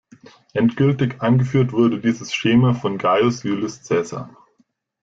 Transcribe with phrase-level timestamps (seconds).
[0.53, 4.35] Endgültig eingeführt wurde dieses Schema von Gaius Iulius Caesar.